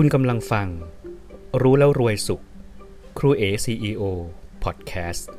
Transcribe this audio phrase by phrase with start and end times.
[0.00, 0.68] คุณกำลังฟัง
[1.62, 2.42] รู้แล้วรวยสุข
[3.18, 4.02] ครูเอ CEO
[4.62, 5.30] พอดแคสต์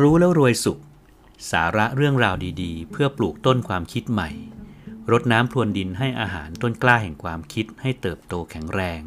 [0.00, 0.80] รู้แล้วรวยสุข
[1.50, 4.30] สาระเรื่องราวดีๆ เพื่อปลูกต้นความคิดใหม่
[5.12, 9.02] รดน้ำพรวนดินให้อาหารต้นกล้าแห่งความคิดให้เติบโตแข็งแรง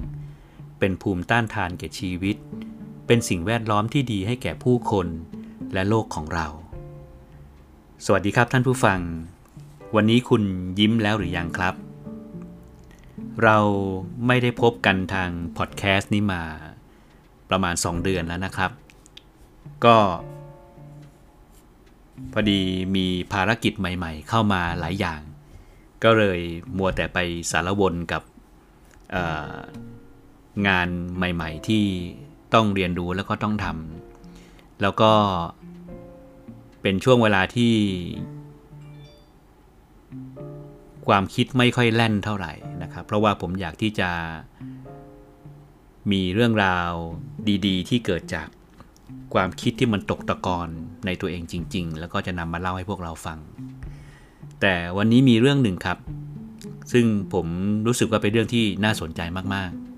[0.80, 2.38] เป็นภูมิต้านทานแก่ชีวิต
[3.08, 5.08] เป็นสิ่งแวดล้อมที่ดีให้แก่ผู้คน
[5.74, 6.48] และโลกของเรา
[8.06, 9.00] สวัสดีครับท่านผู้ฟัง
[9.96, 10.44] วันนี้คุณ
[10.80, 11.76] ยิ้มแล้วหรือยังครับ
[13.44, 13.58] เรา
[14.28, 16.44] ไม่ได้พบกันทางพอดแคสต์นี้มา
[17.50, 18.72] ประมาณ 2 เดือนแล้วนะครับ
[19.86, 19.98] ก็
[22.34, 22.60] พอดี
[22.96, 25.22] มีภารกิจใหม่ๆ เข้ามาหลายอย่าง
[26.04, 26.40] ก็เลย
[26.78, 27.18] มัวแต่ไป
[27.52, 28.24] สารวนกับ
[30.68, 31.86] งานใหม่ ๆ ที่
[32.54, 35.12] ต้องเรียนรู้แล้วก็ต้องทำแล้วก็
[36.82, 37.74] เป็นช่วงเวลาที่
[41.08, 44.10] ความคิดไม่ค่อยแล่นเท่าไหร่นะครับ เพราะว่าผมอยากที่จะ
[46.12, 46.92] มีเรื่องราว
[47.66, 48.48] ดี ๆ ที่เกิดจาก
[49.34, 50.68] ความคิดที่มันตกตะกอน
[51.06, 53.40] ในตัวเองจริง ๆ แล้วก็จะนำมาเล่าให้พวกเราฟัง
[54.62, 55.98] แต่วันนี้มีเรื่องหนึ่งครับ
[56.92, 57.48] ซึ่งผม
[57.88, 59.22] รู้สึกว่าเป็นเรื่องที่น่าสนใจ
[59.54, 59.97] มากๆ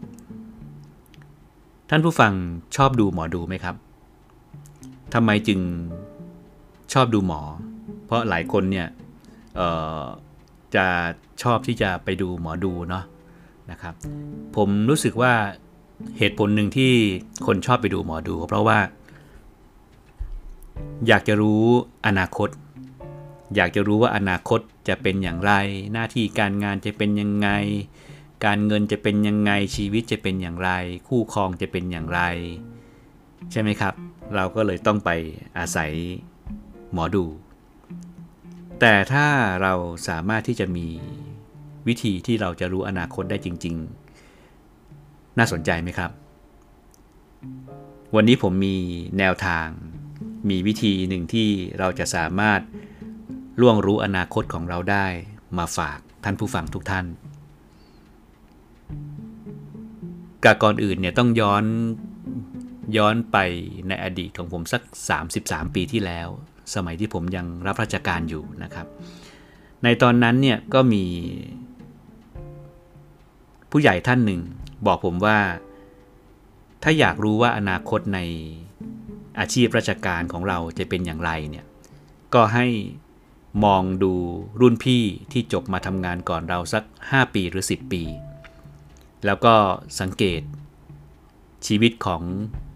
[1.91, 2.33] ท่านผู้ฟัง
[2.75, 3.75] ชอบดูหมอดูไหมครับ
[5.13, 5.59] ทำไมจึง
[6.93, 7.41] ชอบดูหมอ
[8.05, 8.87] เพราะหลายคนเนี่ย
[10.75, 10.85] จะ
[11.43, 13.03] ชอบที่จะไปดูหมอดูเนาะ
[13.71, 13.93] นะครับ
[14.55, 15.33] ผมรู้สึกว่า
[16.17, 16.93] เหตุผลหนึ่งที่
[17.45, 18.79] คนชอบไปดูหมอดู เพราะว่า
[21.07, 21.63] อยากจะรู้
[22.07, 22.49] อนาคต
[23.55, 25.51] อยากจะรู้ว่าอนาคตจะเป็นอย่างไร
[25.93, 27.49] หน้าที่การงานจะเป็นยังไง
[28.45, 30.71] การเงินจะเป็นยังไงชีวิตจะเป็นอย่างไร
[31.07, 32.21] คู่ครองจะเป็นอย่างไร
[33.51, 33.93] ใช่ไหมครับ
[34.35, 35.09] เราก็เลยต้องไป
[35.57, 35.91] อาศัย
[36.93, 37.25] หมอดู
[38.79, 39.27] แต่ถ้า
[39.61, 39.73] เรา
[40.07, 40.87] สามารถที่จะมี
[41.87, 43.75] วิธีที่เราจะรู้อนาคตได้จริง
[44.57, 46.11] ๆ น่าสนใจไหมครับ
[48.15, 48.77] วันนี้ผมมี
[49.19, 49.67] แนวทาง
[50.49, 52.61] มีวิธีหนึ่งที่เราจะสามารถ
[53.61, 55.07] ล่วงรู้อนาคตของเราได้
[55.57, 57.05] มาฝากท่านผู้ฟังทุกท่าน
[60.45, 61.63] กาก่อนอื่นเนี่ยต้องย้อน
[62.97, 63.37] ย้อนไป
[63.87, 64.81] ในอดีตของผมสัก
[65.29, 66.27] 33 ปีที่แล้ว
[66.75, 68.87] สมัยที่ผมยังรับราชการอยู่นะครับ
[69.83, 71.03] ในตอนนั้นเนี่ยก็มี
[73.71, 74.41] ผู้ใหญ่ท่านหนึ่ง
[74.85, 75.37] บอกผมว่า
[76.83, 78.19] ถ้าอยากรู้ว่าอนาคตใน
[79.39, 81.65] อาชีพราชการของเราจะเป็นอย่างไรเนี่ย
[82.33, 82.65] ก็ให้
[83.65, 84.13] มองดู
[84.61, 88.03] รุ่นพี่ที่จบมาทำงานก่อนเราสัก 5 ปีหรือ 10 ปี
[89.25, 89.55] แล้วก็
[89.99, 90.41] สังเกต
[91.67, 92.21] ชีวิตของ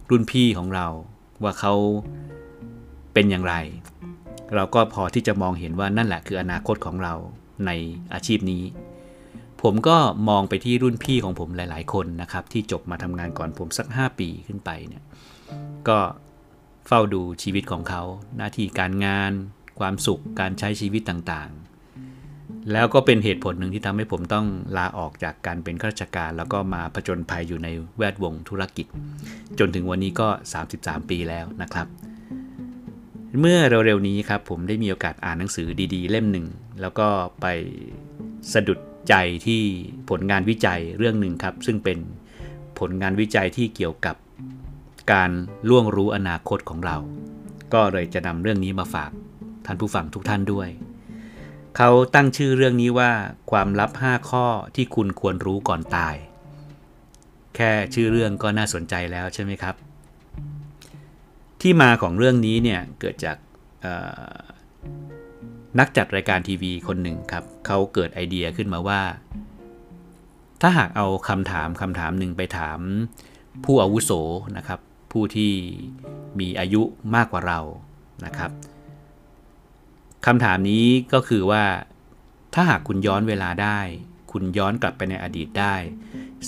[0.10, 0.88] รุ่นพี่ของเรา
[1.44, 1.74] ว่าเขา
[3.14, 3.56] เป็นอย่างไร
[4.56, 7.14] เราก็พอที่จะมองเห็นว่านั่นแหละคืออนาคตของเรา
[7.66, 7.72] ใน
[8.14, 8.64] อาชีพนี้
[9.62, 9.98] ผมก็
[10.30, 15.04] มองไปที่รุ่นพี่ของผมหลาย ๆ คนนะครับ ที่จบมาทำงานก่อนผมสัก 5 ปีขึ้นไปเนี่ย
[15.88, 16.00] ก็
[16.88, 18.04] เฝ้าดูชีวิตของเขา
[18.38, 19.32] หน้าที่การงาน
[19.80, 21.63] ความสุขการใช้ชีวิตต่างๆ
[22.72, 24.46] แล้วก็เป็นเหตุผลหนึ่งที่ทำให้ผมต้อง
[24.78, 28.86] ลาออกจากการเป็นข้าราชการ แล้วก็มาผจญภัยอยู่ในแวดวงธุรกิจ
[29.60, 30.28] จนถึงวันนี้ก็
[30.70, 31.88] 33 ปีแล้วนะครับ
[33.40, 36.46] เมื่อเร็วๆนี้ครับผมได้มีโอกาสอ่านหนังสือดีๆ เล่มหนึ่ง
[36.82, 37.08] แล้วก็
[37.42, 37.46] ไป
[38.54, 39.62] สะดุดใจที่
[40.10, 41.98] ผลงานวิจัยเรื่องหนึ่งครับ ซึ่งเป็น
[42.80, 44.16] ผลงานวิจัยที่เกี่ยวกับ
[45.12, 45.32] การ
[45.70, 46.98] ล่วงรู้อนาคตของเรา
[47.74, 49.12] ก็เลยจะนำเรื่องนี้มาฝาก
[49.66, 50.70] ท่านผู้ฟังทุกท่านด้วย
[51.78, 53.12] เขาตั้งชื่อเรื่องนี้ว่า
[53.52, 54.46] ความลับ 5 ข้อ
[54.76, 56.16] ที่คุณควรรู้ก่อนตาย
[57.56, 59.76] แค่ชื่อเรื่องก็น่าสนใจแล้วใช่ไหมครับ
[61.62, 63.38] ที่มาของเรื่องนี้เนี่ยเกิดจาก
[65.80, 69.02] นักจัดรายการทีวีคนหนึ่งครับเขาเกิดไอเดียขึ้นมาว่า
[70.62, 72.80] ถ้าหากเอาคำถามคำถามหนึ่งไปถาม
[73.66, 74.12] ผู้อาวุโส
[74.58, 74.80] นะครับ
[75.12, 75.52] ผู้ที่
[76.40, 76.82] มีอายุ
[77.16, 77.60] มากกว่าเรา
[78.26, 78.52] นะครับ
[80.26, 81.64] คำถามนี้ก็คือว่า
[82.54, 83.80] ถ้าหากคุณย้อนเวลาได้
[84.32, 85.76] คุณย้อนกลับไปในอดีตได้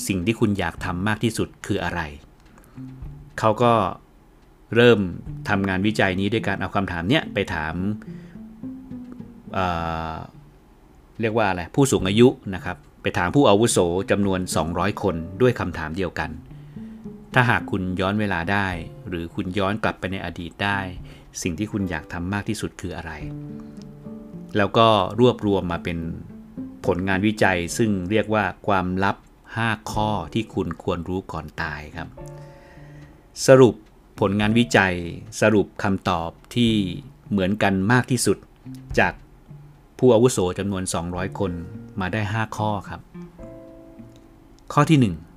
[0.07, 2.01] สิ่งที่คุณอยากทำมากที่สุดคืออะไร
[3.39, 3.73] เขาก็
[4.75, 4.99] เริ่ม
[5.49, 7.75] ทำงานวิจัยนี้ด้วยการเอาคำถามเนี้ยไปถาม
[9.53, 13.77] เเรียกว่าอะไรผู้สูงอายุนะครับ ไปถามผู้อาวุโส
[14.11, 14.39] จำนวน
[14.71, 16.29] 200 คนด้วยคำถามเดียวกัน
[17.37, 18.67] ถ้าหากคุณย้อนเวลาได้
[19.07, 20.79] หรือคุณย้อนกลับไปในอดีตได้
[21.41, 23.11] สิ่งที่คุณอยากทำมากที่สุดคืออะไร
[24.57, 24.87] แล้วก็
[25.19, 25.97] รวบรวมมาเป็น
[26.85, 29.15] ผลงานวิจัย ซึ่งเรียกว่าความลับ
[29.53, 32.07] 5 ข้อที่คุณควรรู้ก่อนตายครับ
[33.47, 33.75] สรุป
[34.19, 34.95] ผลงานวิจัย
[35.41, 36.73] สรุปคำตอบที่
[37.31, 38.37] เหมือนกันมากที่สุด
[38.99, 39.13] จาก
[39.99, 41.51] ผู้อาวุโสจำนวน 200 คน
[41.99, 43.01] มาได้ 5 ข้อครับ
[44.73, 45.34] ข้อที่ 1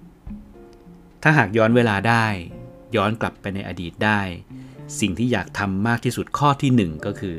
[1.23, 2.27] ถ้าหากย้อนเวลาได้
[2.97, 4.21] ย้อนกลับไปในอดีตได้
[5.01, 7.37] สิ่งที่อยากทำมากที่สุดข้อที่1ก็คือ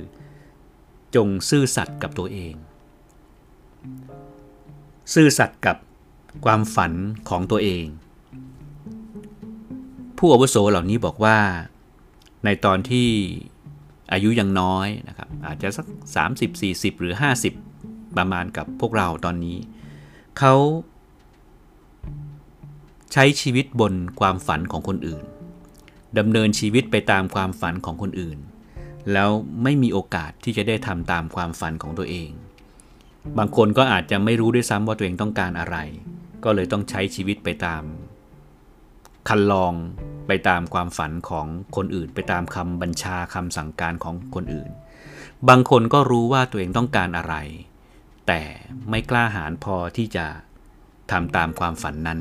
[1.15, 2.53] จงซื่อสัตย์กับตัวเอง
[5.13, 5.77] ซื่อสัตย์กับ
[6.45, 6.93] ความฝัน
[7.29, 7.85] ของตัวเอง
[10.17, 11.37] ผู้อาวุโสเหล่านี้บอกว่า
[12.45, 13.09] ในตอนที่
[14.13, 15.87] อายุยังน้อยนะครับ อาจจะสัก
[16.25, 17.13] 30 40 หรือ
[17.65, 19.57] 50 ประมาณกับพวกเราตอนนี้
[20.39, 20.53] เขา
[23.13, 25.23] ใช้ชีวิตบนความฝันของคนอื่น
[26.17, 28.39] ดำเนินชีวิตไปตามความฝันของคนอื่น
[29.13, 29.29] แล้ว
[29.63, 32.29] ไม่มีโอกาสที่จะได้ทำตามความฝันของตัวเอง
[33.37, 35.77] บางคนก็อาจจะไม่รู้ด้วยซ้ำว่าตัวเองต้องการอะไร
[36.43, 37.83] ก็เลยต้องใช้ชีวิตไปตาม
[39.29, 39.73] คันลอง
[40.27, 44.69] ไปตามความฝันของคนอื่น ไปตามคำบัญชาคำสั่งการของคนอื่น
[45.49, 47.35] บางคนก็รู้ว่าตัวเองต้องการอะไร
[48.27, 48.41] แต่
[48.89, 50.25] ไม่กล้าหาญพอที่จะ
[51.11, 52.19] ทำตามความฝันนั้น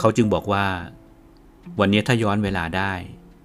[0.00, 0.66] เขาจึงบอกว่า
[1.80, 2.92] วันนี้ถ้าย้อนเวลาได้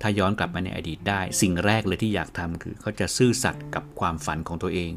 [0.01, 4.91] ถ้าย้อนกลับมาในอดีตได้ สิ่งแรกเลยที่อยากทำคือเขาจะซื่อสัตย์กับความฝันของตัวเอง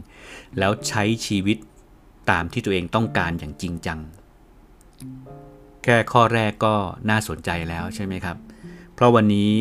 [0.58, 1.58] แล้วใช้ชีวิต
[2.31, 4.00] ตามที่ตัวเองต้องการอย่างจริงจัง
[5.85, 6.75] แค่ข้อแรกก็
[7.11, 8.37] น่าสนใจแล้วใช่ไหมครับ
[8.94, 9.56] เพราะวันนี้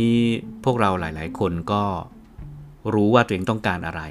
[0.64, 1.84] พวกเราหลาย ๆ คนก็
[2.94, 4.02] รู้ว่าตัวเองต้องการอะไร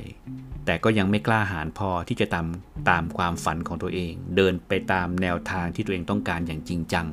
[0.67, 2.47] แต่ก็ยังไม่กล้าหาญพอที่จะตาม
[2.91, 7.07] ตามความฝันของตัวเอง เดินไปตามแนวทางที่ตัวเองต้องการอย่างจริงจัง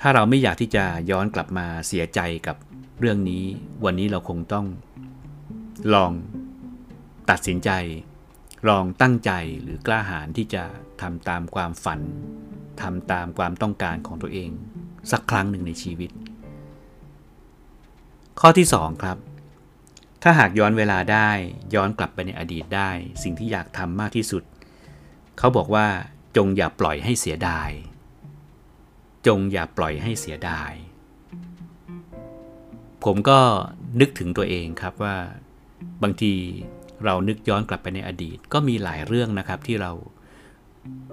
[0.00, 2.56] ถ้าเราไม่อยากที่จะย้อนกลับมาเสียใจกับ
[3.00, 3.44] เรื่องนี้
[3.84, 4.66] วันนี้เราคงต้อง
[5.94, 6.12] ลอง
[7.30, 7.70] ตัดสินใจ
[8.68, 10.64] ลองตั้งใจหรือกล้าหาญที่จะ
[11.02, 12.00] ทำตามความฝัน
[12.82, 14.50] ทำตามความต้องการของตัวเอง
[15.10, 16.10] สักครั้งหนึ่งในชีวิต
[18.40, 19.18] ข้อที่ 2 ครับ
[20.22, 21.30] ถ้าหากย้อนเวลาได้
[21.74, 22.90] ย้อนกลับไปในอดีตได้
[23.22, 24.42] สิ่งที่อยากทำมากที่สุด
[25.38, 25.86] เขาบอกว่า
[26.36, 27.70] จงอย่าปล่อยให้เสียดาย
[29.26, 30.72] จงอย่าปล่อยให้เสียดาย
[33.04, 33.40] ผมก็
[34.00, 35.16] นึกถึงตัวเองครับว่า
[36.02, 36.32] บางที
[37.04, 39.92] เรานึกย้อนกลับไปในอดีต ก็มีหลายเรื่องนะครับที่เรา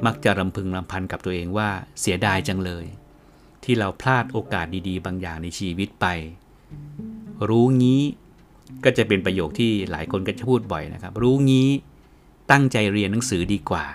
[0.06, 1.70] มักจะรำพึงรำพันกับตัวเองว่า
[2.02, 2.86] เสียดายจังเลย
[3.64, 6.06] ที่เราพลาดโอกาสดีๆ บางอย่างในชีวิตไป
[7.50, 8.02] รู้งี้
[8.84, 11.70] ก็จะเป็นประโยคที่หลายคนก็จะพูดบ่อยนะครับ รู้งี้
[12.52, 13.86] ตั้งใจเรียนหนังสือดีกว่า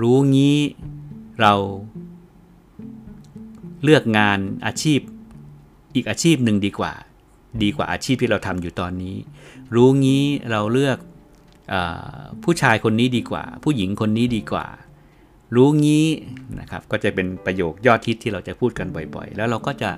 [0.00, 0.58] รู้งี้
[1.40, 1.54] เรา
[3.84, 5.00] เลือกงานอาชีพ
[5.94, 6.92] อีกอาชีพหนึ่งดีกว่า
[7.62, 9.16] ดีกว่าอาชีพที่เราทำอยู่ตอนนี้
[9.74, 10.98] รู้งี้เราเลือก
[11.72, 11.74] อ
[12.44, 14.66] ผู้ชายคนนี้ดีกว่า ผู้หญิงคนนี้ดีกว่า
[15.54, 16.06] รู้งี้
[16.60, 19.90] นะครับก็จะเป็นประโยคยอดฮิตที่เราจะพูดกันบ่อยๆ แล้วเราก็จะ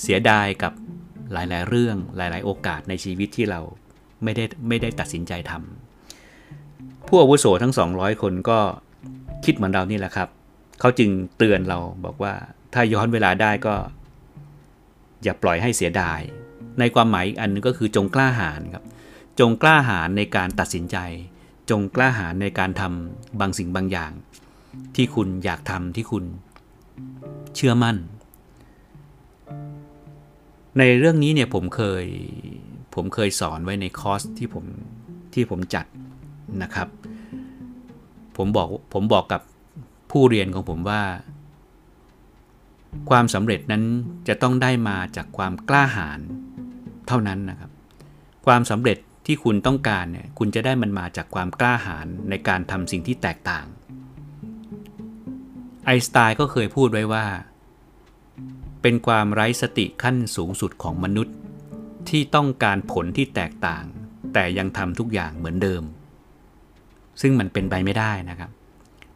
[0.00, 0.72] เสียดายกับ
[1.32, 3.60] หลายๆ เรื่องหลาย ๆ โอกาสในชีวิตที่เรา
[4.22, 8.58] ไม่ได้ไม่ได้ตัดสินใจทำผู้อาวุโสทั้ง 200 คนก็
[9.44, 10.28] คิดเหมือนเรานี่แหละครับ
[10.80, 12.34] เขาจึงเตือนเราบอกว่า
[12.74, 13.74] ถ้าย้อนเวลาได้ก็
[15.22, 16.20] อย่าปล่อยให้เสียดาย
[16.78, 18.84] ในความหมายอีกอันนึงก็คือจงกล้าหาญครับ
[19.40, 20.96] จงกล้าหาญในการตัดสินใจ
[21.70, 24.12] จงกล้าหาญในการทำบางสิ่งบางอย่าง
[24.96, 26.24] ที่คุณอยากทำที่คุณ
[27.54, 27.96] เชื่อมั่น
[30.78, 32.04] ในเรื่องนี้เนี่ยผมเคย
[32.94, 34.64] ผมเคยสอนไว้ในคอร์สที่ผม
[35.34, 35.86] ที่ผมจัด
[36.62, 36.88] นะครับ
[38.36, 39.42] ผมบอกผมบอกกับ
[40.10, 41.02] ผู้เรียนของผมว่า
[43.10, 43.84] ความสำเร็จนั้น
[44.28, 46.20] จะต้องได้มาจากความกล้าหาญ
[47.08, 47.70] เท่านั้นนะครับ
[48.46, 53.66] ความสำเร็จที่คุณต้องการเนี่ยคุณจะได้มันมาจากความกล้าหาญในการทำสิ่งที่แตกต่าง
[55.86, 57.26] ไอน์สไตน์ก็เคยพูดไว้ว่า
[58.82, 61.34] เป็นความไร้สติขั้นสูงสุดของมนุษย์
[62.08, 63.84] ที่ต้องการผลที่แตกต่าง
[64.32, 65.82] แต่ยังทำทุกอย่างเหมือนเดิม
[67.20, 68.50] ซึ่งมันเป็นไปไม่ได้นะครับ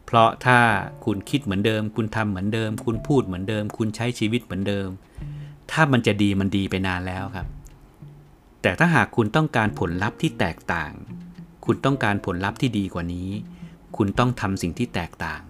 [0.05, 0.59] เพราะถ้า
[1.05, 4.89] คุณคิดเหมือนเดิม คุณทำเหมือนเดิม คุณพูดเหมือนเดิม คุณใช้ชีวิตเหมือนเดิม
[5.71, 7.47] ถ้ามันจะดีมันดีไปนานแล้วครับ
[8.61, 10.93] แต่ถ้าหากคุณต้องการผลลัพธ์ที่แตกต่าง
[11.65, 13.29] คุณต้องการผลลัพธ์ที่ดีกว่านี้
[13.97, 15.41] คุณต้องทำสิ่งที่แตกต่าง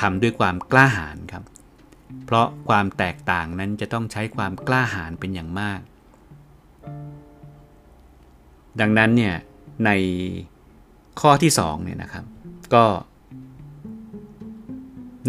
[0.00, 1.44] ทำด้วยความกล้าหาญครับ
[2.24, 5.80] เพราะความแตกต่างนั้นจะต้องใช้ความกล้าหาญเป็นอย่างมาก
[8.80, 9.34] ดังนั้นเนี่ย
[9.84, 9.90] ใน
[11.20, 12.24] ข้อที่2เนี่ยนะครับ
[12.74, 12.84] ก็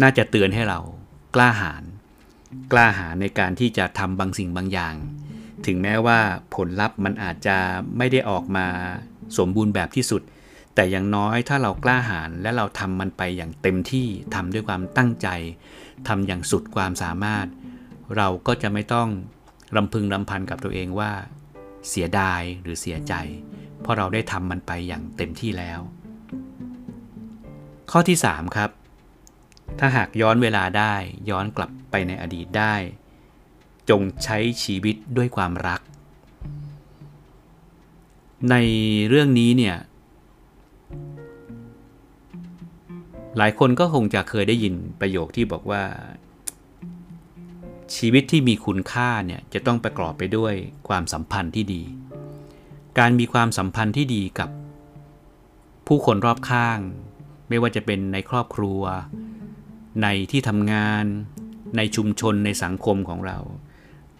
[0.02, 0.80] น่าจะเตือนให้เรา
[1.34, 1.82] กล้าหาญ
[2.72, 4.94] กล้าหาญในการที่จะทำบางสิ่งบางอย่าง
[5.66, 6.18] ถึงแม้ว่า
[6.54, 7.56] ผลลัพธ์มันอาจจะ
[7.96, 8.66] ไม่ได้ออกมา
[9.38, 10.22] สมบูรณ์แบบที่สุด
[10.74, 15.28] แต่อย่างน้อยถ้าเรากล้าหาญและเราทำมันไปอย่างเต็มที่ทำด้วยความตั้งใจ
[16.08, 17.46] ทำอย่างสุดความสามารถ
[18.16, 19.08] เราก็จะไม่ต้อง
[19.76, 21.12] รำพึงรำพันกับตัวเองว่า
[21.88, 23.14] เสียดายหรือเสียใจ
[23.80, 25.80] เพราะเราได้ทำมันไปอย่างเต็มที่แล้ว
[27.90, 28.70] ข้อที่ 3 ครับ
[29.78, 30.94] ถ้าหากย้อนเวลาได้
[31.30, 32.74] ย้อนกลับไปในอดีตได้
[33.90, 35.80] จงใช้ชีวิตด้วยความรัก
[38.50, 38.56] ใน
[39.08, 39.76] เรื่องนี้เนี่ย
[43.36, 45.82] หลายคนก็คงจะเคยได้ยินประโยคที่บอกว่า
[47.96, 50.54] ชีวิตที่มีคุณค่าเนี่ยจะต้องประกอบไปด้วย
[50.88, 51.82] ความสัมพันธ์ที่ดี
[52.98, 54.50] การมีความสัมพันธ์ที่ดีกับ
[55.86, 56.78] ผู้คนรอบข้าง
[57.48, 58.82] ไม่ว่าจะเป็นในครอบครัว
[60.02, 61.04] ในที่ทำงาน
[61.76, 63.38] ในชุมชนในสังคมของเรา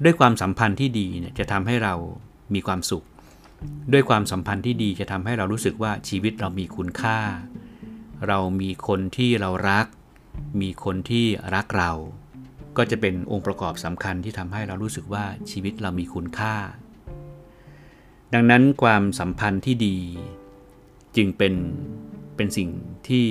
[0.04, 1.94] ด้วยความสัมพันธ์ที่ดีเนี่ยจะทำให้เรา
[2.54, 3.04] มีความสุข
[3.92, 7.18] ด้วยความสัมพันธ์ที่ดีจะทำให้เรารู้สึกว่าชีวิตเรามีคุณค่า
[8.28, 9.86] เรามีคนที่เรารัก
[10.60, 11.92] มีคนที่รักเรา
[12.76, 16.54] ก็จะเป็นองค์ประกอบสำคัญที่ทำให้เรารู้สึกว่าชีวิตเรามีคุณค่า
[18.34, 19.98] ดังนั้นความสัมพันธ์ที่ดี
[21.16, 21.54] จึงเป็น
[22.36, 22.68] เป็นสิ่ง
[23.08, 23.26] ที่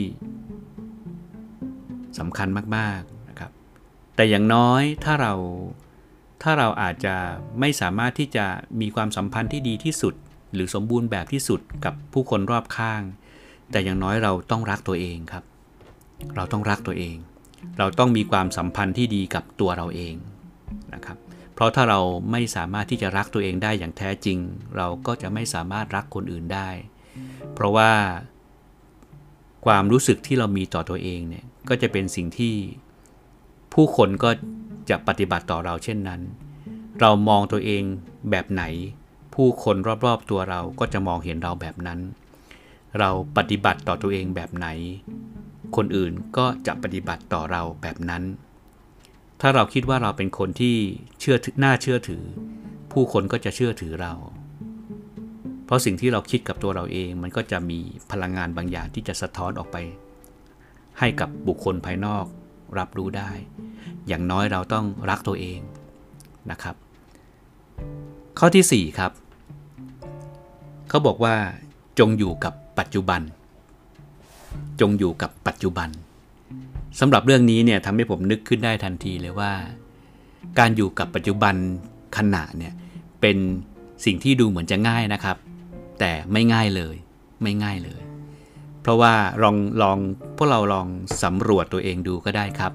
[2.19, 2.47] สำคัญ
[2.77, 3.51] มากๆนะครับ
[4.15, 5.33] แต่อย่างน้อยถ้าเรา
[6.43, 7.15] ถ้าเราอาจจะ
[7.59, 8.45] ไม่สามารถที่จะ
[8.81, 10.13] มีความสัมพันธ์ที่ดีที่สุด
[10.53, 13.01] หรือสมบูรณ์แบบที่สุดกับผู้คนรอบข้าง
[13.71, 15.43] แต่อย่างน้อยเราต้องรักตัวเองครับ
[16.35, 17.15] เราต้องรักตัวเอง
[17.77, 20.15] เราต้องมีความสัมพันธ์ที่ดีกับตัวเราเอง
[20.93, 21.17] นะครับ
[21.53, 21.99] เพราะถ้าเรา
[22.31, 24.37] ไม่สามารถที่จะรักตัวเองได้อย่างแท้จริง
[24.77, 26.69] เราก็จะไม่สามารถรักคนอื่นได้
[27.53, 27.91] เพราะว่า
[29.65, 32.55] ความรู้สึกที่เรามีต่อตัวเองเนี่ย ก็จะเป็นสิ่งที่
[33.73, 34.29] ผู้คนก็
[34.89, 36.21] จะปฏิบัติต่อเราเช่นนั้น
[36.99, 37.83] เรามองตัวเอง
[38.29, 38.63] แบบไหน
[39.35, 41.99] ผู้คนรอบๆตัวเราก็จะมองเห็นเราแบบนั้น
[42.99, 44.67] เราปฏิบัติต่อตัวเองแบบไหน
[45.75, 48.23] คนอื่นก็จะปฏิบัติต่อเราแบบนั้น
[49.41, 50.75] ถ้าเราคิดว่าเราเป็นคนที่
[51.19, 52.23] เชื่อน่าเชื่อถือ
[52.91, 54.13] ผู้คนก็จะเชื่อถือเรา
[55.65, 57.79] เพราะสิ่งที่เราคิดกับตัวเราเองมันก็จะมี
[58.11, 59.77] พลังงานบางอย่างที่จะสะท้อนออกไป
[60.99, 62.25] ให้กับบุคคลภายนอก
[62.79, 63.31] รับรู้ได้
[64.07, 65.59] อย่างน้อยเราต้องรักตัวเอง
[66.51, 66.75] นะครับ
[68.39, 69.11] ข้อที่ 4 ครับ
[70.89, 71.35] เขาบอกว่า
[71.99, 73.21] จงอยู่กับปัจจุบัน
[74.81, 75.89] จงอยู่กับปัจจุบัน
[76.99, 79.51] สำหรับเรื่องนี้เนี่ยทำให้ผมนึกขึ้นได้ทันทีเลยว่า
[80.59, 81.55] การอยู่กับปัจจุบัน
[82.17, 82.73] ขณะเนี่ย
[83.21, 83.37] เป็น
[84.05, 85.37] สิ่งที่ดูเหมือนจะง่ายนะครับ
[85.99, 86.95] แต่ไม่ง่ายเลย
[87.41, 88.01] ไม่ง่ายเลย
[88.87, 89.97] เพราะว่าลองลอง
[90.37, 90.87] พวกเราลอง
[91.23, 92.71] สำรวจตัวเองดูก็ได้ครับ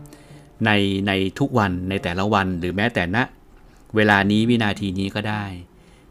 [0.66, 0.70] ใน
[1.06, 3.24] ในทุกวันในแต่ละวันหรือแม้แต่ณนะ
[3.96, 5.44] เวลานี้วินาทีนี้ก็ได้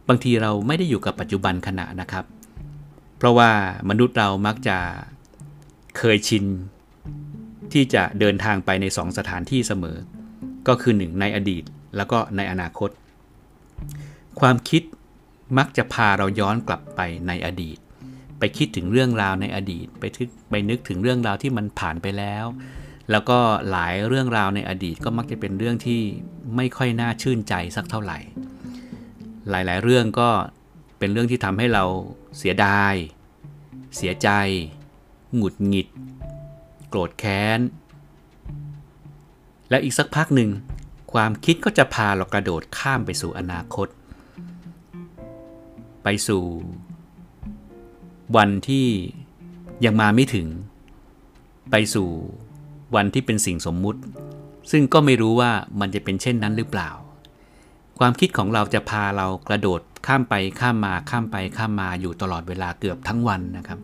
[0.07, 2.25] บางทีเราไม่ได้อยู่กับปัจจุบันขณะนะครับ
[3.17, 3.51] เพราะว่า
[3.89, 4.77] มนุษย์เรามักจะ
[5.97, 6.45] เคยชิน
[7.73, 9.97] ที่จะเดินทางไปในสองสถานที่เสมอ
[10.67, 11.63] ก็คือหนึ่งในอดีต
[11.95, 12.89] แล้วก็ในอนาคต
[14.39, 14.83] ความคิด
[15.57, 17.79] มักจะพาเราย้อนกลับไปในอดีต
[18.43, 22.45] ไปคิดถึงเรื่องราวในอดีต ไปทึกไปนึกถึงเรื่องราวที่มันผ่านไปแล้ว
[23.11, 23.39] แล้วก็
[23.71, 26.01] หลายเรื่องราวในอดีตก็มักจะเป็นเรื่องที่
[26.55, 28.19] ไม่ค่อยน่าชื่นใจสักเท่าไหร่
[29.49, 30.29] หลายๆ เรื่องก็
[30.99, 31.83] เป็นเรื่องที่ทำให้เรา
[32.37, 32.93] เสียดาย
[33.95, 34.29] เสียใจ
[35.35, 35.87] หงุดหงิด
[36.89, 37.59] โกรธแค้น
[39.69, 40.49] และอีกสักพักหนึ่ง
[41.13, 43.87] ความคิดก็จะพาเรากระโดดข้ามไปสู่อนาคต
[46.03, 46.43] ไปสู่
[48.35, 48.87] วันที่
[49.85, 50.47] ยังมาไม่ถึง
[51.71, 52.09] ไปสู่
[52.95, 53.99] วันที่เป็นสิ่งสมมุติ
[54.71, 56.89] ซึ่งก็ไม่รู้ว่ามันจะเป็นเช่นนั้นหรือเปล่า
[57.99, 63.79] ความคิดของเราจะพาเรากระโดดข้ามไปข้ามมาข้ามไปข้ามมาอยู่ตลอดเวลาเกือบทั้งวันนะครับ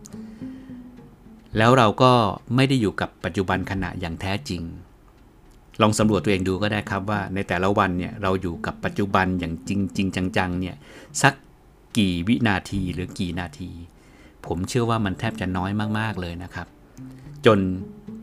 [1.58, 2.12] แล้วเราก็
[2.56, 4.62] ไม่ได้อยู่กับปัจจุบันขณะอย่างแท้จริง
[5.82, 10.76] ลองสำรวจตัวเองดูก็ได้ครับว่าในแต่ละวันเนี่ยเราอยู่กับปัจจุบันอย่างจริงจริงจังๆเนี่ย
[11.22, 11.34] สัก
[11.98, 13.72] กี่วินาทีหรือกี่นาที
[14.48, 16.68] ผมเชื่อว่ามันแทบจะน้อยมาก ๆ เลยนะครับ
[17.46, 17.60] จน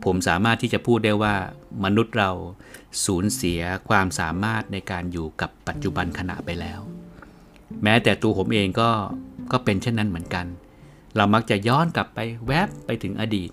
[0.05, 1.35] ผมสามารถที่จะพูดได้ว่า
[1.85, 2.31] มนุษย์เรา
[3.05, 6.79] สูญเสียความสามารถในการอยู่กับปัจจุบันขณะไปแล้ว
[7.83, 8.89] แม้แต่ตัวผมเองก็
[9.51, 10.45] ก็เป็นเช่นนั้นเหมือนกัน
[11.15, 13.51] เรามักจะย้อนกลับไปแวบไปถึงอดีต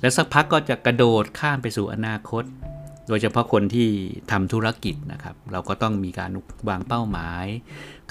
[0.00, 2.44] แล้วสักพักก็จะกระโดดข้ามไปสู่อนาคต
[3.08, 3.88] โดยเฉพาะคนที่
[4.30, 6.30] ทำธุรกิจนะครับ เราก็ต้องมีการ
[6.68, 7.44] วางเป้าหมาย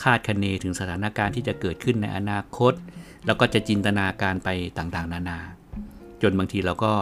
[0.03, 2.73] คาดคะเนถึงสถานการณ์ที่จะเกิดขึ้นในอนาคต
[3.25, 5.40] แล้วก็จะจินตนาการไปต่างๆ นานา
[6.22, 6.94] จนบางทีเราก็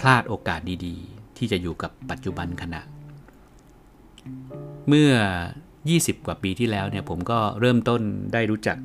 [0.00, 2.82] พลาดโอกาสดีๆ ที่จะอยู่กับปัจจุบันขณะ
[4.88, 5.12] เมื่อ
[5.68, 8.00] 20 กว่าปีที่แล้วเนี่ยผมก็เริ่มต้น
[8.32, 8.78] ได้รู้จัก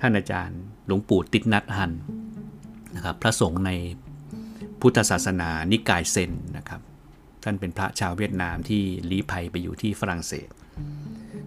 [0.00, 1.92] ท่านอาจารย์ หลวงปู่ติดนัดหัน
[2.94, 3.70] นะครับพระสงฆ์ใน
[4.80, 6.80] พุทธศาสนานิกายเซนนะครับ
[7.44, 10.48] ท่านเป็นพระชาวเวียดนามที่ลี้ภัยไปอยู่ที่ฝรั่งเศส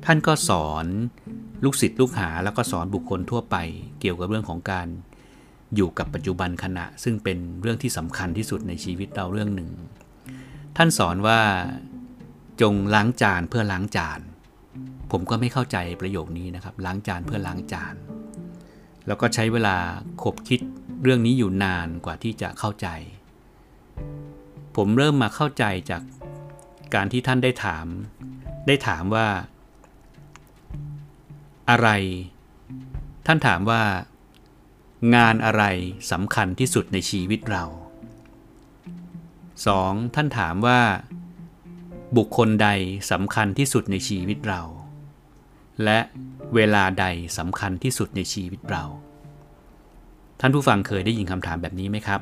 [0.05, 0.85] ท่านก็สอน
[1.63, 3.55] ลูกศิษย์ลูกหาแล้วก็สอนบุคคลทั่วไป
[3.99, 4.87] เกี่ยวกับเรื่องของการ
[5.75, 9.69] อยู่กับปัจจุบันขณะ ซึ่งเป็นเรื่องที่สำคัญที่สุดในชีวิตเราเรื่องหนึ่ง
[10.77, 11.39] ท่านสอนว่า
[12.61, 14.19] จงล้างจานเพื่อล้างจาน
[15.11, 17.95] ผมก็ไม่เข้าใจประโยคนี้นะครับ ล้างจานเพื่อล้างจาน
[19.07, 19.75] แล้วก็ใช้เวลา
[20.23, 20.59] คบคิด
[21.03, 22.87] เรื่องนี้อยู่นานกว่าที่จะเข้าใจ
[24.75, 26.01] ผมเริ่มมาเข้าใจจาก
[26.95, 27.85] การที่ท่านได้ถาม
[28.67, 29.27] ได้ถามว่า
[31.69, 31.89] อะไร
[33.25, 33.83] ท่านถามว่า
[35.15, 35.63] งานอะไร
[36.11, 37.63] สำคัญที่สุดในชีวิตเรา
[39.33, 40.15] 2.
[40.15, 40.81] ท่านถามว่า
[42.17, 42.69] บุคคลใด
[43.11, 44.61] สำคัญที่สุดในชีวิตเรา
[45.83, 45.99] และ
[46.55, 47.05] เวลาใด
[47.37, 48.83] สำคัญที่สุดในชีวิตเรา
[50.39, 52.21] ท่านผู้ฟังเคยได้ยินคำถามแบบนี้ไหมครับ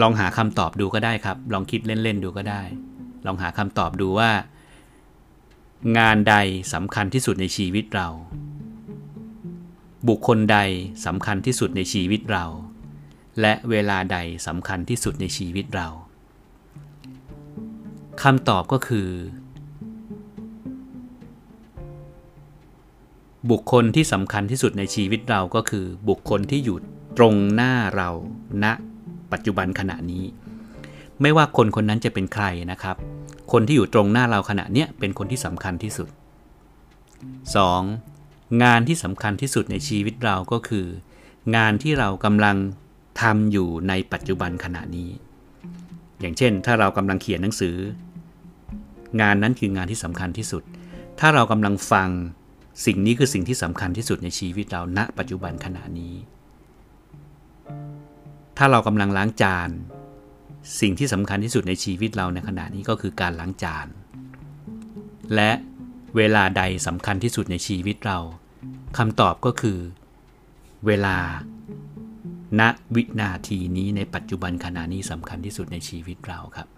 [0.00, 2.62] ลองหาคำตอบดูก็ได้ครับ ลองคิดเล่นๆดูก็ได้
[3.26, 4.30] ลองหาคำตอบดูว่า
[5.98, 6.34] งานใด
[6.72, 8.08] สำคัญที่สุดในชีวิตเรา
[10.08, 10.58] บุคคลใด
[11.06, 12.44] สำคัญที่สุดในชีวิตเรา
[13.40, 15.88] และเวลาใดสำคัญที่สุดในชีวิตเรา
[18.22, 19.08] คำตอบก็คือ
[23.50, 26.76] บุคคลที่สำคัญที่สุดในชีวิตเราก็คือ บุคคลที่อยู่
[27.16, 28.10] ตรงหน้าเรา
[28.62, 28.72] ณนะ
[29.32, 30.24] ปัจจุบันขณะนี้
[31.20, 32.96] ไม่ว่าคนคนนั้นจะเป็นใครนะครับ
[33.52, 36.08] คนที่อยู่ตรงหน้าเราขณะเนี้ยเป็นคนที่สำคัญที่สุด
[37.74, 38.62] 2.
[38.62, 40.86] งานที่สำคัญที่สุดในชีวิตเราก็คือ
[41.56, 42.56] งานที่เรากำลัง
[43.20, 45.10] ทำอยู่ในปัจจุบันขณะนี้
[46.20, 47.76] อย่างเช่น ถ้าเรากำลังเขียนหนังสือ
[49.20, 50.62] งานนั้นคืองานที่สำคัญที่สุด
[51.20, 52.08] ถ้าเรากำลังฟัง
[52.86, 56.14] สิ่งนี้คือสิ่งที่สำคัญที่สุดในชีวิตเราณ ปัจจุบันขณะนี้
[58.58, 59.70] ถ้าเรากำลังล้างจาน
[60.80, 63.86] สิ่งที่สำคัญที่สุดในชีวิตเราในขณะนี้ก็คือการล้างจาน
[65.34, 65.50] และ
[66.16, 68.18] เวลาใดสำคัญที่สุดในชีวิตเรา
[68.98, 69.78] คำตอบก็คือ
[70.86, 71.16] เวลา
[72.60, 72.62] ณ
[72.94, 76.68] วินาทีนี้ในปัจจุบันขณะนี้สำคัญที่สุดในชีวิตเราครับ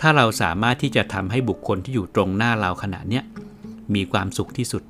[0.00, 3.24] ถ้าเราสามารถที่จะทำให้บุคคลที่อยู่ตรงหน้าเราขณะเนี้ย
[3.94, 4.82] มีความสุขที่สุด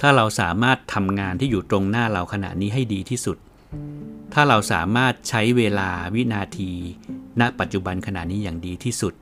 [0.00, 3.36] ถ้าเราสามารถทำงานที่อยู่ตรงหน้าเราขณะนี้ให้ดีที่สุด
[4.32, 6.70] ถ้าเราสามารถใช้เวลาวินาที
[7.40, 9.14] ณปัจจุบันขณะนี้อย่างดีที่สุด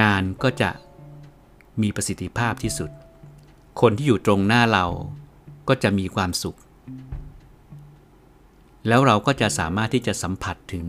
[0.00, 0.70] งานก็จะ
[1.82, 2.90] มีประสิทธิภาพที่สุด
[3.80, 4.86] คนที่อยู่ตรงหน้าเรา
[5.68, 6.58] ก็จะมีความสุข
[8.88, 10.86] แล้วเราก็จะสามารถที่จะสัมผัสถึง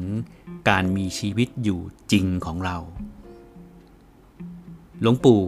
[0.70, 1.80] การมีชีวิตอยู่
[2.12, 2.78] จริงของเรา
[5.02, 5.44] หลวงปู่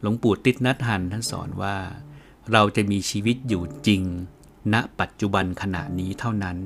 [0.00, 1.76] หลวงปู่ติดนัทหันท่านสอนว่า
[2.52, 4.02] เราจะมีชีวิตอยู่จริง
[4.72, 6.56] ณปัจจุบันขณะนี้เท่านั้น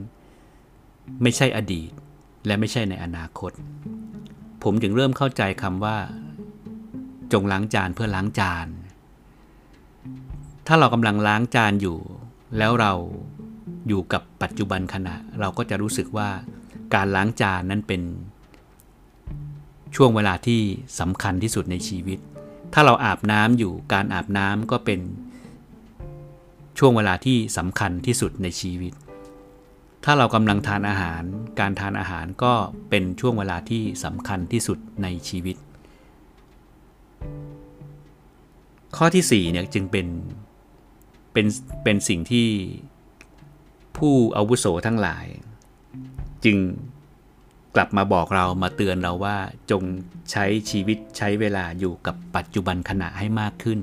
[1.22, 1.90] ไม่ใช่อดีต
[2.46, 3.52] และไม่ใช่ในอนาคต
[4.62, 5.96] ผมจึงเริ่มเข้าใจคำว่า
[7.32, 8.66] จงล้างจานเพื่อล้างจาน
[10.66, 11.98] ถ้าเรากำลังล้างจานอยู่
[12.58, 12.92] แล้วเรา
[13.88, 16.28] อยู่กับปัจจุบันขณะ เราก็จะรู้สึกว่า
[16.94, 18.02] การล้างจานนั้นเป็น
[19.96, 20.60] ช่วงเวลาที่
[21.00, 22.18] สำคัญที่สุดในชีวิต
[22.74, 25.00] ถ้าเราอาบน้ำอยู่ การอาบน้ำก็เป็น
[26.78, 28.92] ช่วงเวลาที่สำคัญที่สุดในชีวิต
[30.04, 31.22] ถ้าเรากำลังทานอาหาร
[31.60, 32.52] การทานอาหารก็
[32.90, 35.56] เป็นช่วงเวลาที่สำคัญที่สุดในชีวิต
[38.96, 40.06] ข้อที่4เนี่ยจึงเป็น
[41.32, 41.46] เป็น
[41.84, 42.48] เป็นสิ่งที่
[43.96, 45.26] ผู้อาวุโสทั้งหลาย
[46.44, 46.58] จึง
[47.74, 49.36] กลับมาบอกเรามาเตือนเราว่า
[49.70, 49.82] จง
[50.30, 53.80] ใช้ชีวิตใช้เวลาอยู่กับปัจจุบันขณะให้มากขึ้น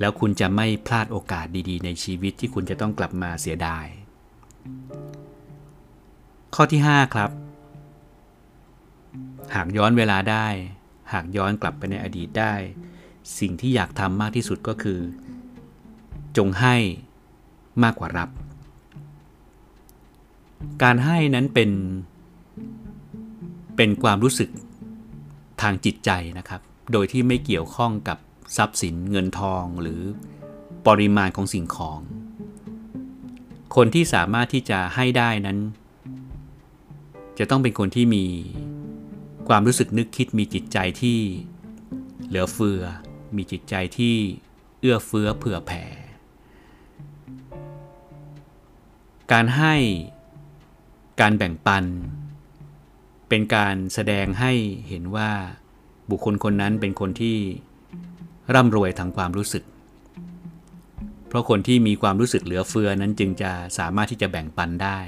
[0.00, 3.86] แล้วคุณจะไม่พลาดโอกาสดีๆ ในชีวิตที่คุณจะต้องกลับมาเสียดาย
[6.54, 7.30] ข้อที่ 5 ครับ
[9.54, 10.46] หากย้อนเวลาได้
[11.12, 12.54] หากย้อนกลับไปในอดีตได้
[13.38, 15.00] สิ่งที่อยากทำมากที่สุดก็คือ
[16.36, 16.74] จงให้
[17.82, 18.28] มากกว่ารับ
[20.82, 21.70] การให้นั้นเป็น
[23.76, 24.50] เป็นความรู้สึก
[25.62, 26.60] ทางจิตใจนะครับ
[26.92, 28.18] โดยที่ไม่เกี่ยวข้องกับ
[28.56, 30.02] ทรัพย์สินเงินทองหรือ
[30.86, 32.00] ปริมาณของสิ่งของ
[33.76, 35.58] คนที่สามารถที่จะให้ได้นั้น
[37.38, 38.24] จะต้องเป็นคนที่มี
[39.48, 41.20] ความรู้สึกนึกคิดมีจิตใจที่
[42.26, 42.82] เหลือเฟือ
[43.36, 44.16] มีจิตใจที่
[44.80, 45.84] เอื้อเฟื้อเผื่อแผ่
[49.32, 49.74] การให้
[51.20, 51.84] การแบ่งปัน
[53.28, 54.52] เป็นการแสดงให้
[54.88, 55.30] เห็นว่า
[56.10, 57.38] บุคคลคนนั้นเป็นคนที่
[58.54, 59.64] ร่ำรวยทางความรู้สึก
[61.28, 64.98] เพราะคนที่มีความรู้สึกเหลือเฟือนั้นจึงจะสามารถที่จะแบ่งปันได้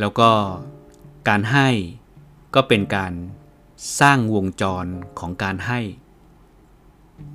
[0.00, 0.30] แล้วก็
[1.28, 1.68] การให้
[2.54, 3.12] ก็เป็นการ
[4.00, 4.86] สร้างวงจร
[5.18, 5.80] ของการให้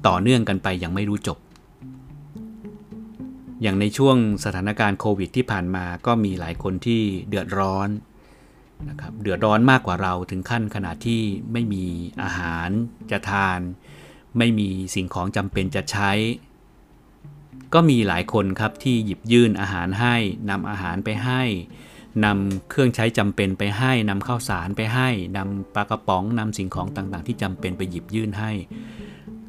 [0.07, 1.37] ต่อเนื่องกันไปอย่างไม่รู้จบ
[3.61, 7.89] อย่างในช่วงสถานการณ์โควิดที่ผ่านมาก็มีหลายคนที่เดือดร้อน
[8.89, 11.85] นะครับเดือดร้อนมากกว่าเราถึงขั้นขนาดที่ไม่มี
[12.23, 12.69] อาหาร
[13.11, 13.59] จะทาน
[14.37, 16.11] ไม่มีสิ่งของจำเป็นจะใช้
[17.73, 20.15] ก็มีหลายคนครับที่หยิบยื่นอาหารให้
[20.49, 21.41] นำอาหารไปให้
[22.25, 28.51] นำเครื่องใช้จำเป็นไปให้นำข้าวสารไปให้นำปลากระป๋องนำสิ่งของต่างๆ ที่จำเป็นไปหยิบยื่นให้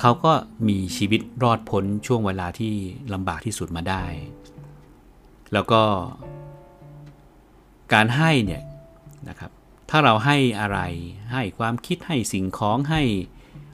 [0.00, 0.32] เขาก็
[0.68, 2.74] มีชีวิตรอดพ้นช่วงเวลาที่
[3.12, 4.04] ลำบากที่สุดมาได้
[5.52, 5.82] แล้วก็
[7.94, 8.62] การให้เนี่ย
[9.28, 9.50] นะครับ
[9.90, 10.78] ถ้าเราให้อะไร
[11.32, 13.02] ให้ความคิดให้สิ่งของให้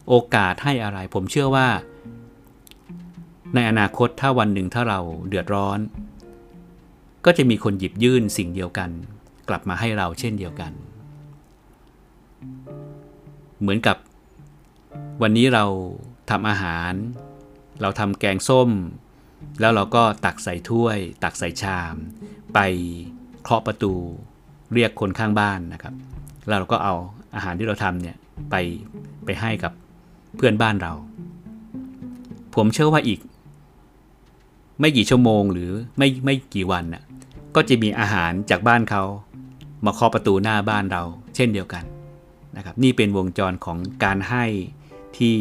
[0.08, 1.68] โอกาสให้อะไร ผมเชื่อว่า
[3.54, 5.78] ในอนาคตถ้าวันหนึ่งถ้าเราเดือดร้อน
[7.24, 8.90] ก็จะมีคนหยิบยื่นสิ่งเดียวกัน
[9.48, 10.72] กลับมาให้เราเช่นเดียวกัน
[13.60, 13.96] เหมือนกับ
[15.22, 15.64] วันนี้เรา
[16.30, 16.92] ทำอาหาร
[17.82, 18.70] เราทำแกงส้ม
[19.60, 21.94] แล้วเราก็ตักใส่ถ้วย ตักใส่ชาม
[22.54, 22.58] ไป
[23.42, 23.94] เคาะประตู
[24.74, 25.94] เรียกคนข้างบ้านนะครับ
[26.46, 26.94] แล้วเราก็เอา
[27.34, 28.16] อาหารที่เราทำเนี่ย
[28.50, 28.54] ไป
[29.24, 29.72] ไปให้กับ
[30.36, 30.92] เพื่อนบ้านเรา
[32.54, 33.20] ผมเชื่อว่าอีก
[34.80, 37.02] ไม่กี่ชั่วโมงหรือไม่ไม่กี่วันน่ะ
[37.54, 39.02] ก็จะมีอาหารจากบ้านเขา
[39.84, 41.02] มาเคาะประตูหน้าบ้านเรา
[41.36, 41.84] เช่นเดียวกัน
[42.56, 44.44] นะครับ นี่เป็นวงจรของการให้
[45.18, 45.36] ที่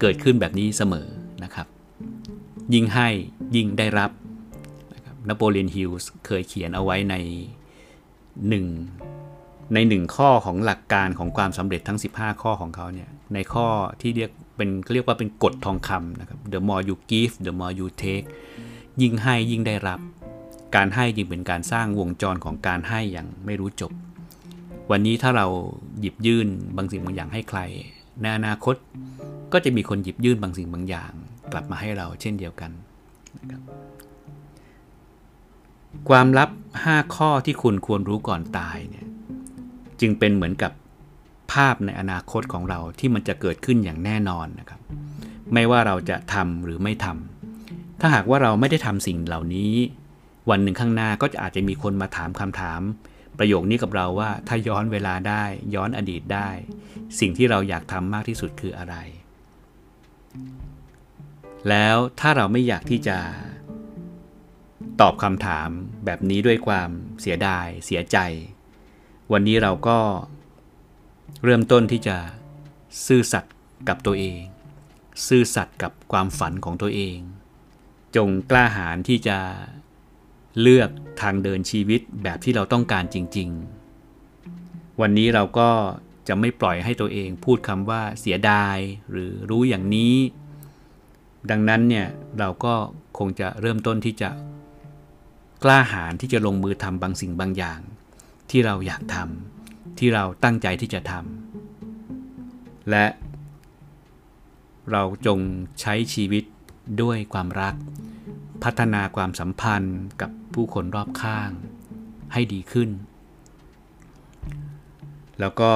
[0.00, 1.08] เกิดขึ้นแบบนี้เสมอ
[1.44, 1.66] นะครับ
[2.74, 3.08] ยิ่งให้
[3.56, 4.10] ยิ่งได้รับ
[4.94, 7.14] นะครับนโปเลียนฮิลส์เคยเขียนเอาไว้ใน
[8.48, 8.66] หนึ่ง
[9.74, 13.66] ในหนึ่งข้อของหลักการของความสำเร็จทั้ง 15 ข้อของเขาเนี่ยในข้อ
[14.00, 18.26] ที่เรียกเป็นเรียกว่าเป็นกฎทองคำนะครับ the more you give the more you take
[19.02, 20.00] ยิ่งให้ยิ่งได้รับ
[20.76, 23.92] การให้ยิ่งเป็นการสร้างวงจรของการให้อย่างไม่รู้จบ
[24.90, 25.46] วันนี้ถ้าเรา
[26.00, 27.60] หยิบยื่นบางสิ่งบางอย่างให้ใคร
[28.20, 28.76] ในอนาคต
[29.52, 31.12] ก็จะมีคนหยิบยื่นบางสิ่งบางอย่าง
[31.52, 32.70] กลับมาให้เราเช่นเดียวกัน
[33.38, 33.62] นะครับ
[36.08, 36.50] ความลับ
[36.82, 39.06] 5 ข้อที่คุณควรรู้ก่อนตายเนี่ย
[40.00, 40.72] จึงเป็นเหมือนกับ
[41.52, 44.80] ภาพในอนาคตของเราที่มันจะเกิดขึ้นอย่างแน่นอนนะครับ
[45.52, 49.74] ไม่ว่าเราจะทำหรือไม่ทำถ้าหากว่าเราไม่ได้ทำสิ่งเหล่านี้
[50.50, 52.80] วันหนึ่งข้างหน้าก็จะอาจจะมีคนมาถามคำถาม
[53.38, 56.48] ประโยคนี้กับเราว่าถ้าย้อนเวลาได้ย้อนอดีตได้
[57.20, 58.96] สิ่งที่เราอยากทำมากที่สุดคืออะไร
[61.68, 63.16] แล้วถ้าเราไม่อยากที่จะ
[65.00, 65.68] ตอบคำถาม
[66.04, 66.90] แบบนี้ด้วยความ
[67.20, 68.18] เสียดาย เสียใจ
[69.32, 69.98] วันนี้เราก็
[71.44, 72.16] เริ่มต้นที่จะ
[73.06, 73.54] ซื่อสัตย์
[73.88, 74.40] กับตัวเอง
[75.26, 77.18] ซื่อสัตย์กับความฝันของตัวเอง
[78.16, 79.38] จงกล้าหาญที่จะ
[80.60, 80.90] เลือก
[81.20, 83.48] ทางเดินชีวิตแบบที่เราต้องการจริง
[84.24, 85.70] ๆ วันนี้เราก็
[86.28, 88.76] จะไม่ปล่อยให้ตัวเองพูดคำว่าเสียดาย
[89.10, 90.16] หรือรู้อย่างนี้
[91.50, 92.06] ดังนั้นเนี่ย
[92.38, 92.74] เราก็
[93.18, 94.30] คงจะเริ่มต้นที่จะ
[95.64, 97.80] กล้าหาญที่จะลงมือทำบางสิ่งบางอย่าง
[98.50, 103.06] ที่เราอยากทำที่เราตั้งใจที่จะทำและ
[104.90, 105.38] เราจง
[105.80, 106.44] ใช้ชีวิต
[107.02, 107.74] ด้วยความรัก
[108.62, 111.50] พัฒนาความสัมพันธ์กับผู้คนรอบข้าง
[112.32, 112.90] ให้ดีขึ้น
[115.40, 115.72] แล้วก็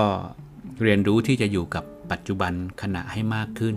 [0.82, 3.76] เรียนรู้ที่จะอยู่กับปัจจุบันขณะให้มากขึ้น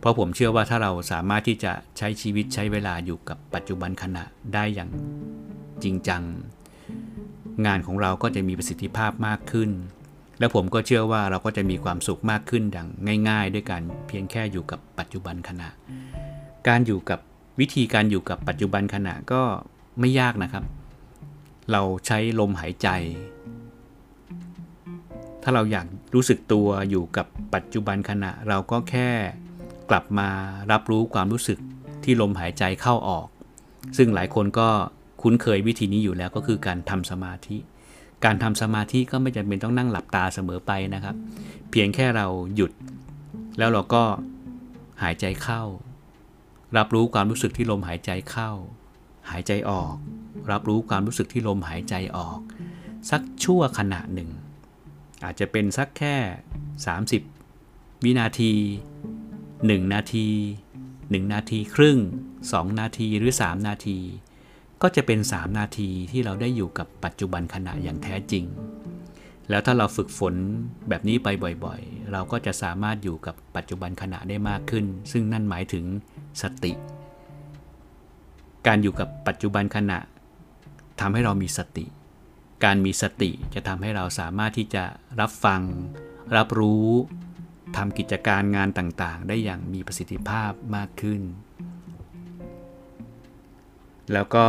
[0.00, 4.90] เพราะผมเชื่อว่าถ้าเราสามารถที่จะใช้ชีวิตใช้เวลาอยู่กับปัจจุบันขณะได้อย่าง
[5.82, 6.22] จริงจัง
[7.66, 9.70] งานของเราก็จะมีประสิทธิภาพมากขึ้น
[10.38, 12.88] และผมก็เชื่อว่าเราก็จะมีความสุขมากขึ้นดัง
[13.28, 15.68] ง่าย ๆ ด้วยการเพียงแค่อยู่กับปัจจุบันขณะ
[16.68, 17.20] การอยู่กับ
[17.60, 19.42] วิธีการอยู่กับปัจจุบันขณะก็
[20.00, 20.64] ไม่ยากนะครับ
[21.72, 22.88] เราใช้ลมหายใจ
[25.42, 29.10] ถ้าเราอยากรู้สึกตัวอยู่กับปัจจุบันขณะ เราก็แค่
[29.90, 30.28] กลับมา
[30.72, 31.58] รับรู้ความรู้สึก
[32.04, 33.26] ที่ลมหายใจเข้าออก
[33.96, 34.68] ซึ่งหลายคนก็
[35.22, 37.56] คุ้นเคยวิธีนี้อยู่แล้วก็คือการทำสมาธิ
[38.24, 41.16] การทำสมาธิก็ไม่จำเป็นต้องนั่งหลับตาเสมอไปนะครับ
[41.70, 42.26] เพียงแค่เรา
[42.56, 42.72] หยุด
[43.58, 44.02] แล้วเราก็
[45.02, 45.62] หายใจเข้า
[46.76, 48.50] รับรู้ความรู้สึกที่ลมหายใจเข้า
[49.30, 49.94] หายใจออก
[50.52, 52.38] รับรู้ความรู้สึกที่ลมหายใจออก
[53.10, 54.30] สักชั่วขณะหนึ่ง
[55.24, 56.16] อาจจะเป็นสักแค่
[57.30, 58.52] 30 วินาที
[59.68, 60.28] 1 นาที
[60.80, 61.98] 1 นาทีครึ่ง
[62.38, 63.98] 2 นาทีหรือ 3 นาที
[64.82, 68.44] ก็จะเป็น 3 นาทีที่เราได้อยู่กับปัจจุบันขณะอย่างแท้จริง
[69.50, 70.34] แล้วถ้าเราฝึกฝน
[70.88, 71.28] แบบนี้ไป
[71.64, 75.84] บ่อยๆ เราก็จะสามารถอยู่กับปัจจุบันขณะได้มากขึ้น ซึ่งนั่นหมายถึง
[76.42, 76.72] สติ
[78.66, 79.98] การอยู่กับปัจจุบันขณะ
[81.00, 81.86] ทำให้เรามีสติ
[82.64, 84.84] การมีสติจะทำให้เราสามารถที่จะ
[85.20, 85.60] รับฟัง
[86.36, 86.86] รับรู้
[87.76, 91.22] ทำกิจการงานต่างๆ ได้อย่างมีประสิทธิภาพมากขึ้น
[94.12, 94.46] แล้วก็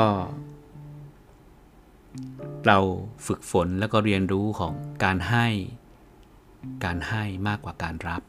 [2.68, 2.80] เรา
[3.28, 5.48] ฝึกฝนแล้วก็เรียนรู้ของการให้
[6.86, 8.22] การให้มากกว่าการรับ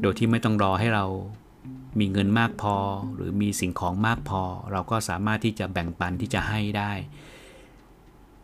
[0.00, 1.06] โดยที่ไม่ต้องรอให้เรา
[1.98, 2.76] มีเงินมากพอ
[3.14, 6.92] หรือมีสิ่งของมากพอ เราก็สามารถที่จะแบ่งปันที่จะให้ได้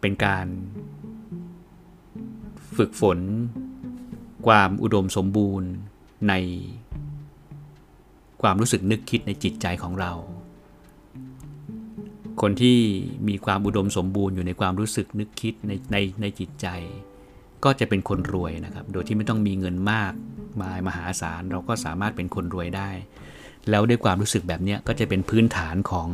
[0.00, 0.46] เป็นการ
[2.76, 3.18] ฝึกฝน
[4.46, 5.70] ความอุดมสมบูรณ์
[6.29, 6.35] ใน
[8.42, 10.12] ความรู้สึกนึกคิดในจิตใจของเรา
[12.40, 12.79] คนที่
[13.29, 16.66] มีความอุดมสมบูรณ์อยู่ในความรู้สึกนึกคิดในในในจิตใจ
[17.64, 20.12] ก็จะเป็นคนรวยนะครับ โดยที่ไม่ต้องมีเงินมาก
[20.62, 22.90] มายมหาศาลเราก็สามารถเป็นคนรวยได้
[23.70, 26.09] แล้วด้วยความรู้สึกแบบนี้ก็จะเป็นพื้นฐานของ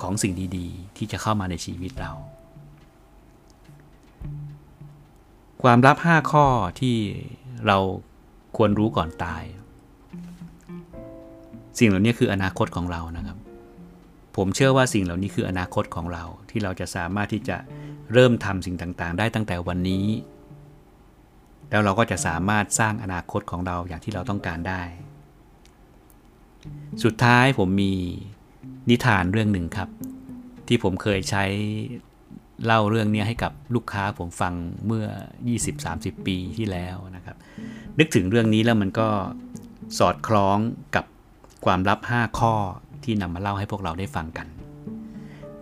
[0.00, 2.12] ของสิ่งดี ๆ ที่จะเข้ามาในชีวิตเรา
[5.62, 6.46] ความลับ 5 ข้อ
[6.80, 6.96] ที่
[7.66, 7.78] เรา
[8.56, 9.42] ควรรู้ก่อนตาย
[11.78, 13.38] สิ่งเหล่านี้คืออนาคตของเรานะครับ
[14.36, 17.56] ผมเชื่อว่าสิ่งเหล่านี้คืออนาคตของเราที่เราจะสามารถที่จะ
[18.12, 20.06] เริ่มทำสิ่งต่างๆ ได้ตั้งแต่วันนี้
[21.70, 24.82] แล้วเราก็จะสามารถสร้างอนาคตของเราอย่างที่เราต้องการได้
[27.04, 27.92] สุดท้ายผมมี
[28.90, 29.88] นิทานเรื่องหนึ่งครับ
[30.68, 31.44] ที่ผมเคยใช้
[32.66, 34.54] เล่าเรื่องนี้ให้กับลูกค้าผมฟัง
[34.86, 35.06] เมื่อ
[35.66, 37.36] 20-30 ปีที่แล้วนะครับ
[37.98, 39.08] นึกถึงเรื่องนี้แล้วมันก็
[39.98, 40.58] สอดคล้อง
[40.94, 41.04] กับ
[41.64, 42.54] ความลับ 5 ข้อ
[43.04, 44.46] ที่นำมาเล่าให้พวกเราได้ฟังกัน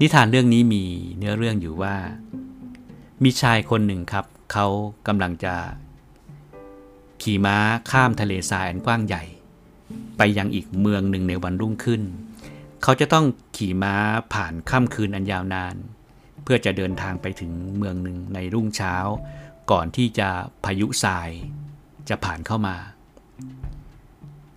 [0.01, 0.85] นิทานเรื่องนี้มี
[1.19, 1.95] เนื้อเรื่องอยู่ว่า
[3.23, 4.67] มีชายคนหนึ่งครับ เขา
[5.07, 5.55] กำลังจะ
[7.23, 7.57] ขี่ม้า
[7.91, 9.25] ข้ามทะเลทรายอันกว้างใหญ่
[10.17, 12.03] ไปยังอีกเมืองหนึ่งในวันรุ่งขึ้น
[12.83, 13.25] เขาจะต้อง
[13.57, 13.95] ขี่ม้า
[14.33, 15.75] ผ่านค่ำคืนอันยาวนาน
[16.53, 18.95] พื่อจะเดินทางไปถึงเมืองหนึ่งในรุ่งเช้า
[19.71, 20.29] ก่อนที่จะ
[20.65, 21.31] พายุทราย
[22.09, 22.77] จะผ่านเข้ามา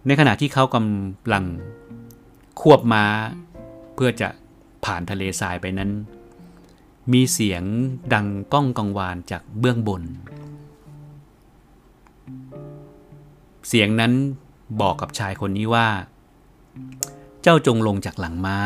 [0.05, 1.45] ในขณะที่เขากำลัง
[2.61, 3.05] ควบม้า
[3.93, 4.29] เพื่อจะ
[4.85, 5.91] ผ่านทะเลทรายไปนั้น
[7.13, 7.63] มีเสียง
[8.13, 10.03] ดังก้องกังวานจากเบื้องบน
[13.67, 14.13] เสียงนั้น
[14.81, 15.87] บอกกับชายคนนี้ว่า
[17.41, 18.59] เจ้าจงลงจากหลังม้า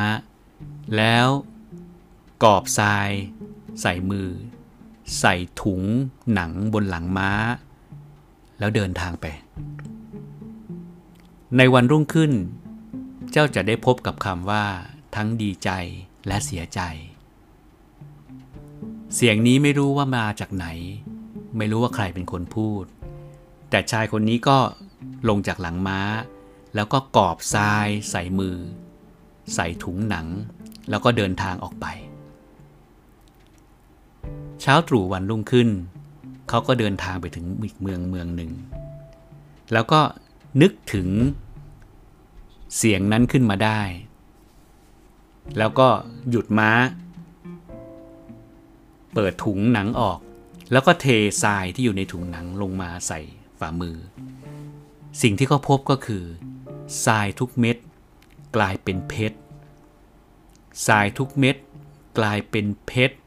[0.97, 1.27] แล้ว
[2.43, 3.09] กอบทราย
[3.81, 4.29] ใส่มือ
[5.19, 5.81] ใส่ถุง
[6.33, 7.31] หนังบนหลังม้า
[8.59, 9.25] แล้วเดินทางไป
[11.57, 12.31] ในวันรุ่งขึ้น
[13.31, 14.65] เจ้าจะได้พบกับคำว่า
[15.15, 15.69] ทั้งดีใจ
[16.27, 16.81] และเสียใจ
[19.15, 20.67] เสียงนี้ไม่รู้ว่ามาจากไหน
[21.57, 22.85] ไม่รู้ว่าใครเป็นคนพูด
[23.69, 24.57] แต่ชายคนนี้ก็
[25.29, 25.99] ลงจากหลังม้า
[26.75, 28.57] แล้วก็กอบทราย ใส่มือ
[29.53, 30.27] ใส่ถุงหนัง
[30.89, 31.85] แล้วก็เดินทางออกไป
[34.61, 35.69] เช้าตรู่วันรุ่งขึ้น
[36.49, 38.51] เขาก็เดินทางไปถึงอีกเมืองเมืองหนึ่ง
[39.73, 40.01] แล้วก็
[40.61, 41.09] นึกถึง
[42.77, 43.81] เสียงนั้นขึ้นมาได้
[45.57, 45.87] แล้วก็
[46.29, 46.71] หยุดม้า
[49.13, 50.19] เปิดถุงหนังออก
[50.71, 51.05] แล้วก็เท
[51.43, 53.19] ทรายที่อยู่ในถุงหนังลงมาใส่
[53.59, 53.97] ฝ่ามือ
[55.21, 56.23] สิ่งที่เขาพบก็คือ
[57.05, 57.77] ทรายทุกเม็ด
[58.55, 59.37] กลายเป็นเพชร
[60.87, 61.55] ทรายทุกเม็ด
[62.19, 63.17] กลายเป็นเพชร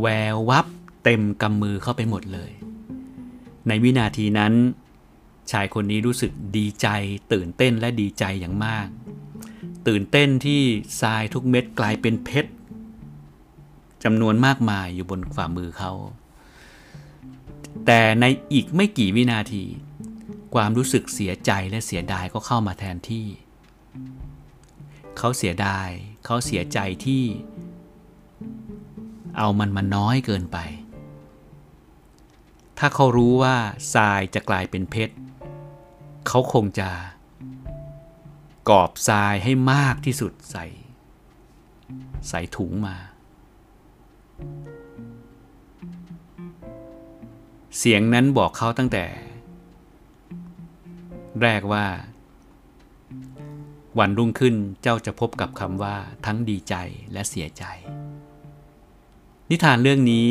[0.00, 0.66] แวววับ
[1.04, 2.50] เต็มกำมือเข้าไปหมดเลย
[3.68, 4.54] ในวินาทีนั้น
[5.50, 6.88] ชายคนนี้รู้สึกดีใจ
[7.32, 8.86] ตื่นเต้นและดีใจอย่างมาก
[9.86, 10.62] ตื่นเต้นที่
[11.00, 12.50] ทรายทุกเม็ดกลายเป็นเพชร
[14.04, 15.92] จำนวนมากมายอยู่บนฝ่ามือเขา
[17.86, 19.64] แต่ในอีกไม่กี่วินาที
[20.54, 23.26] ความรู้สึกเสียใจและเสียดายก็เข้ามาแทนที่
[25.18, 25.88] เขาเสียดาย
[26.24, 27.22] เขาเสียใจที่
[29.42, 30.58] เอามันมาน้อยเกินไป
[32.78, 33.56] ถ้าเขารู้ว่า
[33.94, 35.14] ทรายจะกลายเป็นเพชร
[36.28, 36.90] เขาคงจะ
[38.68, 40.66] กอบทรายให้มากที่สุดใส่
[42.28, 42.96] ใส่ถุงมา
[47.78, 49.04] เสียงนั้นบอกเขาตั้งแต่
[51.42, 51.86] แรกว่า
[53.98, 56.74] วันรุ่งขึ้นเจ้าจะพบกับคำว่าทั้งดีใจ
[57.12, 57.64] และเสียใจ
[59.52, 60.28] นิทานเรื่องนี้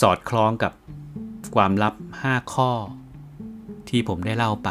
[0.00, 0.72] สอดคล้องกับ
[1.54, 2.70] ความลับ 5 ข้อ
[3.88, 4.70] ที่ผมได้เล่าไป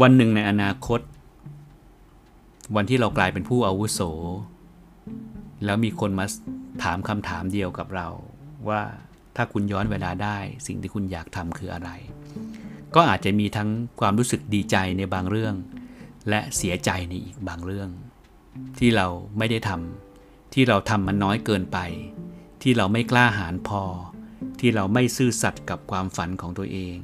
[0.00, 1.00] วันหนึ่งในอนาคต
[2.76, 4.00] วันที่เรากลายเป็นผู้อาวุโส
[5.64, 6.26] แล้วมีคนมา
[6.82, 8.08] ถามคำถามเดียวกับเรา
[8.68, 8.82] ว่า
[9.36, 11.90] ถ้าคุณย้อนเวลาได้สิ่งที่คุณอยากทำคืออะไร
[12.94, 13.68] ก็อาจจะมีทั้ง
[14.00, 15.54] ความรู้สึกดีใจในบางเรื่อง
[16.28, 17.88] และเสียใจในอีกบางเรื่อง
[18.78, 19.06] ที่เรา
[19.38, 20.09] ไม่ได้ทำ
[20.52, 21.78] ที่เราทำมันน้อยเกินไป
[22.62, 23.82] ที่เราไม่กล้าหาญพอ
[24.60, 26.96] ที่เราไม่ซื่อสัตย์กับความฝันของตัวเอง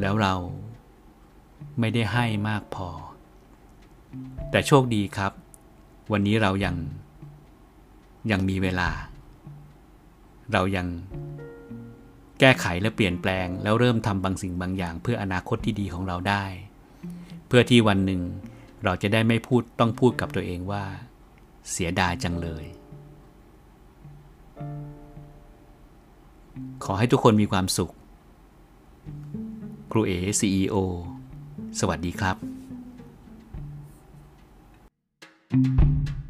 [0.00, 0.34] แล้วเรา
[1.80, 2.88] ไม่ได้ให้มากพอ
[4.50, 5.32] แต่โชคดีครับ
[6.12, 6.76] วันนี้เรายัง
[8.30, 8.90] ยังมีเวลา
[10.52, 10.86] เรายัง
[12.40, 16.44] แก้ไขและเปลี่ยนแปลง แล้วเริ่มทำบางสิ่งบางอย่าง เพื่ออนาคตที่ดีของเราได้
[17.48, 18.22] เพื่อที่วันหนึ่ง
[18.84, 20.84] เราจะได้ไม่พูดต้องพูดกับตัวเองว่า
[21.70, 22.64] เสียดายจังเลย
[26.84, 27.92] ขอให้ทุกคนมีความสุข
[29.90, 30.76] ครูเอซีอ
[31.80, 32.36] สวัสดีครับ
[35.52, 36.21] thank you